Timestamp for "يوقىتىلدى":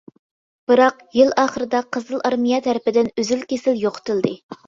3.85-4.35